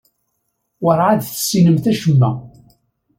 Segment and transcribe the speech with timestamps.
[0.83, 2.31] Werɛad tessinemt acemma.